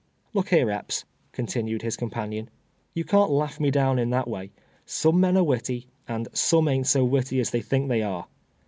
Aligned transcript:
"Look 0.33 0.49
here, 0.49 0.71
Epps," 0.71 1.05
continued 1.31 1.83
his 1.83 1.95
companion;" 1.95 2.49
you 2.95 3.03
can't 3.05 3.29
laugh 3.29 3.59
me 3.59 3.69
down 3.69 3.99
in 3.99 4.09
that 4.09 4.27
way. 4.27 4.49
Some 4.83 5.19
men 5.19 5.37
are 5.37 5.43
•witty, 5.45 5.85
and 6.07 6.27
some 6.33 6.67
ain't 6.67 6.87
so 6.87 7.05
witty 7.05 7.39
as 7.39 7.51
they 7.51 7.61
think 7.61 7.87
they 7.87 8.01
are. 8.01 8.25